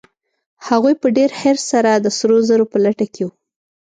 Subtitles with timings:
[0.67, 3.31] هغوی په ډېر حرص سره د سرو زرو په لټه کې وو.